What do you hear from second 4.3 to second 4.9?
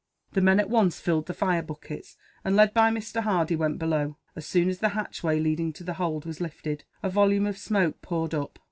As soon as the